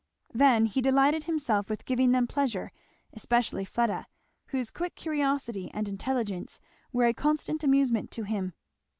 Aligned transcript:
Then 0.33 0.65
he 0.65 0.81
delighted 0.81 1.25
himself 1.25 1.69
with 1.69 1.85
giving 1.85 2.11
them 2.11 2.25
pleasure, 2.25 2.71
especially 3.13 3.63
Fleda, 3.63 4.07
whose 4.47 4.71
quick 4.71 4.95
curiosity 4.95 5.69
and 5.75 5.87
intelligence 5.87 6.59
were 6.91 7.05
a 7.05 7.13
constant 7.13 7.63
amusement 7.63 8.09
to 8.09 8.23
him. 8.23 8.53